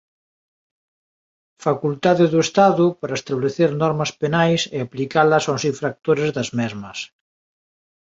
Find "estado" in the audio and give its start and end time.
2.47-2.85